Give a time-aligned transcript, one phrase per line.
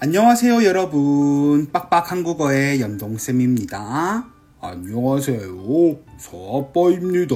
[0.00, 1.72] 안녕하세요, 여러분.
[1.72, 4.28] 빡빡 한국어의 연동쌤입니다.
[4.60, 5.98] 안녕하세요.
[6.16, 7.34] 서아빠입니다.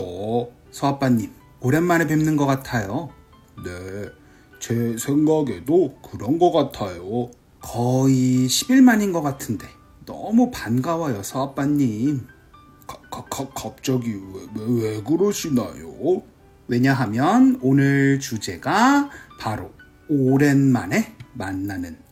[0.71, 3.11] 서아빠님, 오랜만에 뵙는 것 같아요.
[3.65, 4.09] 네,
[4.61, 7.33] 제 생각에도 그런 것 같아요.
[7.61, 9.67] 거의 10일 만인 것 같은데
[10.07, 12.29] 너무 반가워요, 서아빠님.
[13.57, 16.23] 갑자기 왜, 왜, 왜 그러시나요?
[16.69, 19.11] 왜냐하면 오늘 주제가
[19.41, 19.73] 바로
[20.09, 22.12] 오랜만에 만나는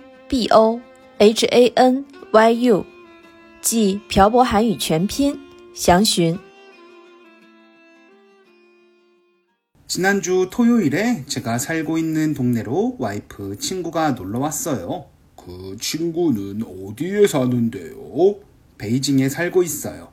[0.30, 0.80] b o
[1.18, 2.84] h a n y u，
[3.60, 5.38] 即漂泊韩语全拼，
[5.74, 6.38] 详询。
[9.86, 15.06] 지난주 토요일에 제가 살고 있는 동네로 와이프 친구가 놀러 왔어요.
[15.36, 18.40] 그 친구는 어디에 사는데요?
[18.78, 20.08] 베이징에 살고 있어요.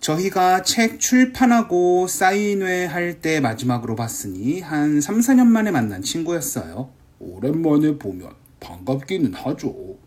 [0.00, 6.90] 저희가 책 출판하고 사인회 할 때 마지막으로 봤으니 한 3, 4년 만에 만난 친구였어요.
[7.18, 9.97] 오랜만에 보면 반갑기는 하죠.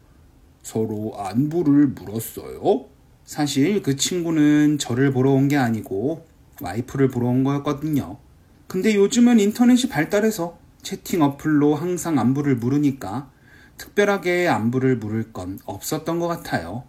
[0.63, 2.87] 서로 안부를 물었어요.
[3.25, 6.27] 사실 그 친구는 저를 보러 온 게 아니고
[6.63, 8.19] 와이프를 보러 온 거였거든요.
[8.67, 13.31] 근데 요즘은 인터넷이 발달해서 채팅 어플로 항상 안부를 물으니까
[13.79, 16.85] 특별하게 안부를 물을 건 없었던 것 같아요.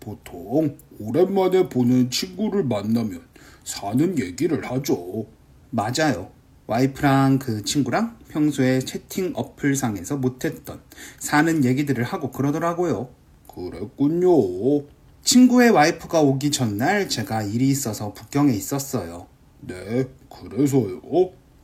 [0.00, 3.22] 보통 오랜만에 보는 친구를 만나면
[3.64, 5.26] 사는 얘기를 하죠.
[5.70, 6.30] 맞아요.
[6.66, 10.80] 와이프랑 그 친구랑 평소에 채팅 어플상에서 못했던
[11.18, 13.10] 사는 얘기들을 하고 그러더라고요.
[13.46, 14.86] 그랬군요.
[15.22, 19.26] 친구의 와이프가 오기 전날 제가 일이 있어서 북경에 있었어요.
[19.60, 21.00] 네, 그래서요.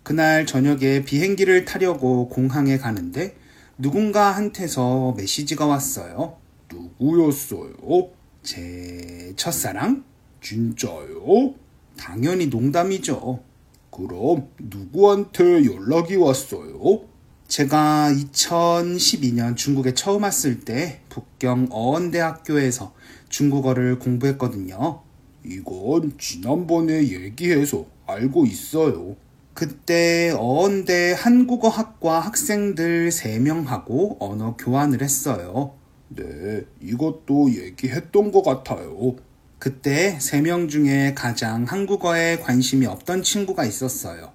[0.03, 3.37] 그날 저녁에 비행기를 타려고 공항에 가는데
[3.79, 6.37] 누군가한테서 메시지가 왔어요.
[6.73, 8.11] 누구였어요?
[8.43, 10.05] 제 첫사랑?
[10.43, 11.55] 진짜요?
[11.99, 13.50] 당연히 농담이죠.
[13.91, 17.03] 그럼 누구한테 연락이 왔어요?
[17.49, 22.95] 제가 2012년 중국에 처음 왔을 때 북경 어원대학교에서
[23.29, 25.03] 중국어를 공부했거든요.
[25.45, 29.17] 이건 지난번에 얘기해서 알고 있어요.
[29.55, 35.75] 그때 어원대 한국어학과 학생들 3명하고 언어 교환을 했어요.
[36.09, 39.17] 네, 이것도 얘기했던 것 같아요.
[39.61, 44.33] 그때 3명 중에 가장 한국어에 관심이 없던 친구가 있었어요.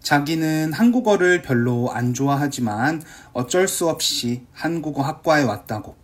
[0.00, 3.00] 자기는 한국어를 별로 안 좋아하지만
[3.32, 5.94] 어쩔 수 없이 한국어 학과에 왔다고.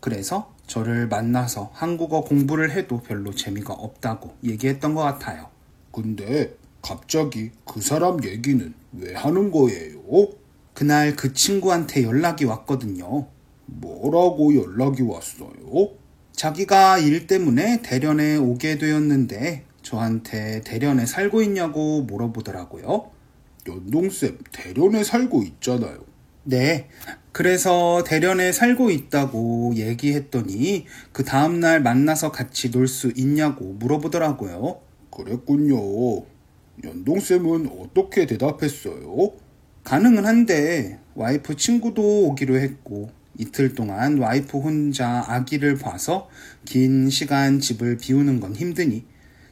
[0.00, 5.48] 그래서 저를 만나서 한국어 공부를 해도 별로 재미가 없다고 얘기했던 것 같아요.
[5.92, 10.02] 근데 갑자기 그 사람 얘기는 왜 하는 거예요?
[10.74, 13.28] 그날 그 친구한테 연락이 왔거든요.
[13.64, 16.01] 뭐라고 연락이 왔어요?
[16.32, 23.10] 자기가 일 때문에 대련에 오게 되었는데 저한테 대련에 살고 있냐고 물어보더라고요.
[23.68, 25.98] 연동쌤, 대련에 살고 있잖아요.
[26.44, 26.88] 네.
[27.30, 34.80] 그래서 대련에 살고 있다고 얘기했더니 그 다음날 만나서 같이 놀 수 있냐고 물어보더라고요.
[35.10, 35.76] 그랬군요.
[36.84, 39.32] 연동쌤은 어떻게 대답했어요?
[39.84, 46.28] 가능은 한데 와이프 친구도 오기로 했고 이틀 동안 와이프 혼자 아기를 봐서
[46.64, 49.04] 긴 시간 집을 비우는 건 힘드니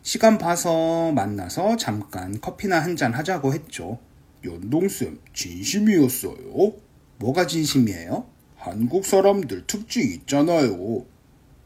[0.02, 3.98] 시간 봐서 만나서 잠깐 커피나 한 잔 하자고 했죠.
[4.44, 6.72] 연동쌤, 진심이었어요?
[7.18, 8.26] 뭐가 진심이에요?
[8.56, 11.04] 한국 사람들 특징 있잖아요.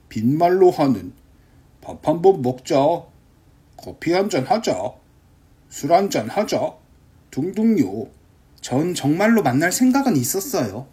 [0.09, 1.13] 빈말로 하는
[1.81, 2.77] 밥 한 번 먹자,
[3.77, 4.93] 커피 한 잔 하자,
[5.69, 6.75] 술 한 잔 하자,
[7.31, 8.07] 등등요.
[8.61, 10.87] 전 정말로 만날 생각은 있었어요.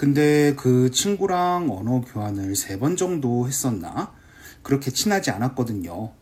[0.00, 4.14] 근데 그 친구랑 언어 교환을 세 번 정도 했었나?
[4.62, 6.12] 그렇게 친하지 않았거든요.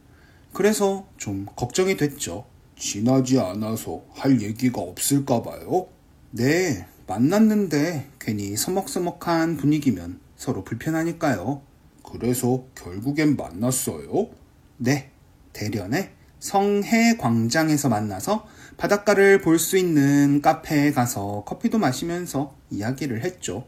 [0.53, 2.45] 그래서 좀 걱정이 됐죠.
[2.77, 5.87] 친하지 않아서 할 얘기가 없을까봐요?
[6.33, 11.63] 네, 만났는데 괜히 서먹서먹한 분위기면 서로 불편하니까요.
[12.03, 14.31] 그래서 결국엔 만났어요?
[14.79, 15.13] 네,
[15.53, 18.47] 대련에 성해 광장에서 만나서
[18.77, 23.67] 바닷가를 볼 수 있는 카페에 가서 커피도 마시면서 이야기를 했죠.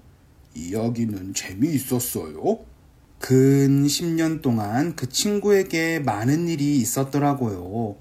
[0.55, 2.61] 이야기는 재미있었어요?
[3.19, 7.97] 근 10년 동안 그 친구에게 많은 일이 있었더라고요.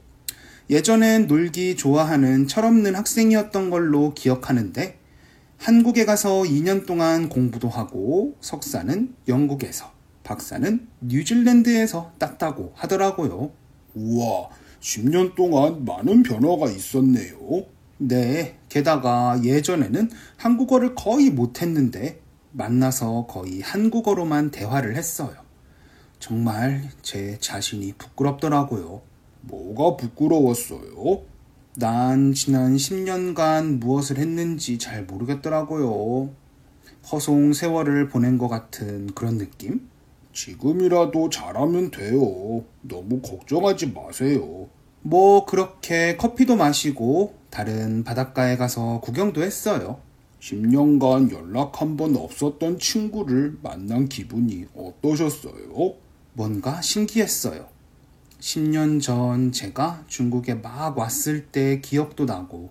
[0.70, 5.00] 예전엔 놀기 좋아하는 철없는 학생이었던 걸로 기억하는데
[5.58, 9.92] 한국에 가서 2년 동안 공부도 하고 석사는 영국에서,
[10.24, 13.52] 박사는 뉴질랜드에서 땄다고 하더라고요.
[13.96, 17.66] 우와, 10년 동안 많은 변화가 있었네요.
[17.98, 22.22] 네, 게다가 예전에는 한국어를 거의 못했는데
[22.52, 25.36] 만나서 거의 한국어로만 대화를 했어요.
[26.20, 29.02] 정말 제 자신이 부끄럽더라고요.
[29.42, 31.24] 뭐가 부끄러웠어요?
[31.76, 36.34] 난 지난 10년간 무엇을 했는지 잘 모르겠더라고요.
[37.12, 39.89] 허송 세월을 보낸 것 같은 그런 느낌?
[40.44, 42.64] 지금이라도 잘하면 돼요.
[42.82, 44.70] 너무 걱정하지 마세요.
[45.02, 50.00] 뭐 그렇게 커피도 마시고 다른 바닷가에 가서 구경도 했어요.
[50.40, 55.96] 10년간 연락 한 번 없었던 친구를 만난 기분이 어떠셨어요?
[56.34, 57.68] 뭔가 신기했어요.
[58.40, 62.70] 10년 전 제가 중국에 막 왔을 때 기억도 나고,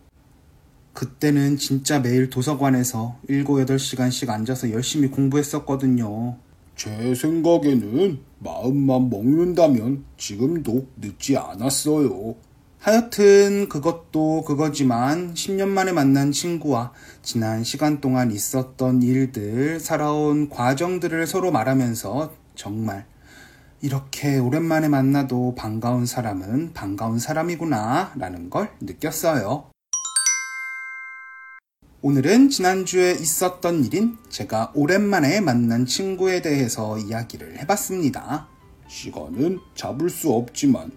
[0.95, 6.39] 그때는 진짜 매일 도서관에서 7, 8시간씩 앉아서 열심히 공부했었거든요.
[6.79, 12.37] 제 생각에는 마음만 먹는다면 지금도 늦지 않았어요.
[12.79, 21.51] 하여튼 그것도 그거지만 10년 만에 만난 친구와 지난 시간 동안 있었던 일들, 살아온 과정들을 서로
[21.51, 23.07] 말하면서 정말
[23.81, 29.69] 이렇게 오랜만에 만나도 반가운 사람은 반가운 사람이구나 라는 걸 느꼈어요.
[32.01, 38.47] 오늘은 지난주에 있었던 일인 제가 오랜만에 만난 친구에 대해서 이야기를 해봤습니다.
[38.87, 40.93] 시간은 잡을 수 없지만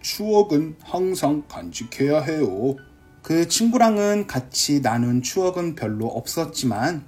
[0.00, 2.74] 추억은 항상 간직해야 해요.
[3.20, 7.04] 그 친구랑은 같이 나눈 추억은 별로 없었지만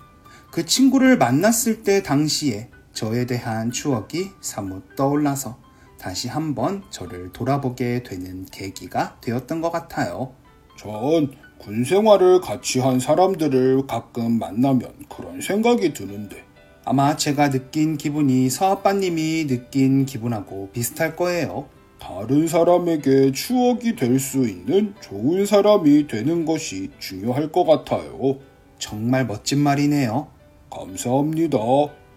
[0.50, 5.58] 그 친구를 만났을 때 당시에 저에 대한 추억이 사뭇 떠올라서
[5.98, 10.34] 다시 한번 저를 돌아보게 되는 계기가 되었던 것 같아요.
[10.76, 16.44] 전 군 생활을 같이 한 사람들을 가끔 만나면 그런 생각이 드는데
[16.84, 21.68] 아마 제가 느낀 기분이 서아빠님이 느낀 기분하고 비슷할 거예요.
[21.98, 28.38] 다른 사람에게 추억이 될 수 있는 좋은 사람이 되는 것이 중요할 것 같아요.
[28.78, 30.28] 정말 멋진 말이네요.
[30.70, 31.58] 감사합니다.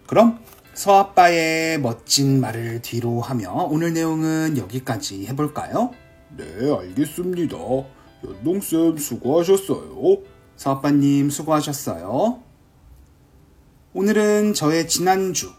[0.08, 0.40] 그럼
[0.76, 5.92] 서아빠의 멋진 말을 뒤로 하며 오늘 내용은 여기까지 해볼까요?
[6.38, 6.46] 네,
[6.80, 7.58] 알겠습니다.
[8.24, 10.24] 연동쌤 수고하셨어요.
[10.56, 12.42] 서아빠님 수고하셨어요.
[13.94, 15.52] 오늘은 저의 지난주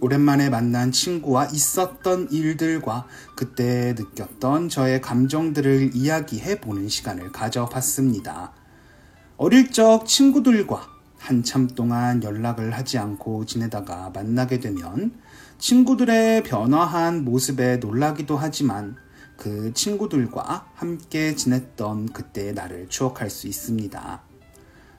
[0.00, 3.06] 오랜만에 만난 친구와 있었던 일들과
[3.36, 8.52] 그때 느꼈던 저의 감정들을 이야기해 보는 시간을 가져봤습니다.
[9.36, 15.14] 어릴 적 친구들과 한참 동안 연락을 하지 않고 지내다가 만나게 되면
[15.58, 18.96] 친구들의 변화한 모습에 놀라기도 하지만
[19.36, 24.22] 그 친구들과 함께 지냈던 그때의 나를 추억할 수 있습니다.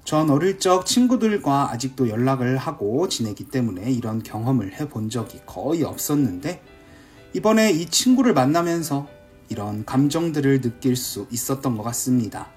[0.03, 6.61] 전 어릴 적 친구들과 아직도 연락을 하고 지내기 때문에 이런 경험을 해본 적이 거의 없었는데
[7.33, 9.07] 이번에 이 친구를 만나면서
[9.49, 12.47] 이런 감정들을 느낄 수 있었던 것 같습니다.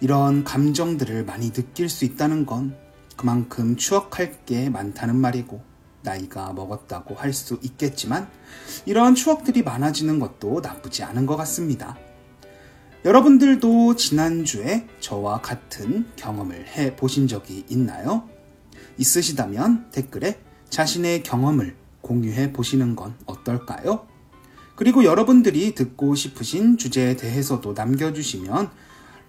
[0.00, 2.76] 이런 감정들을 많이 느낄 수 있다는 건
[3.16, 5.73] 그만큼 추억할 게 많다는 말이고
[6.04, 8.28] 나이가 먹었다고 할 수 있겠지만
[8.86, 11.96] 이런 추억들이 많아지는 것도 나쁘지 않은 것 같습니다.
[13.04, 18.28] 여러분들도 지난주에 저와 같은 경험을 해 보신 적이 있나요?
[18.98, 20.38] 있으시다면 댓글에
[20.70, 24.06] 자신의 경험을 공유해 보시는 건 어떨까요?
[24.76, 28.70] 그리고 여러분들이 듣고 싶으신 주제에 대해서도 남겨주시면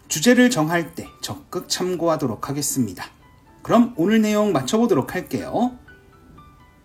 [0.08, 3.06] 주제를 정할 때 적극 참고하도록 하겠습니다.
[3.64, 5.78] 그럼 오늘 내용 맞춰보도록 할게요.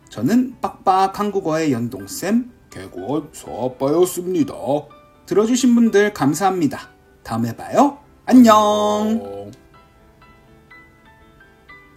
[0.10, 4.54] 저는 빡빡 한국어의 연동쌤, 개원 서아빠였습니다.
[5.26, 6.90] 들어주신 분들 감사합니다.
[7.24, 7.98] 다음에 봐요.
[8.26, 8.54] 안녕!
[8.56, 9.52] 哦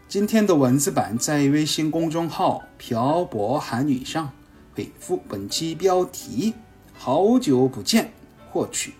[0.08, 4.30] 今天的文字版在微信公众号“漂泊韩语”上
[4.74, 6.54] 回复本期标题“
[6.94, 8.10] 好久不见”
[8.50, 8.94] 获取。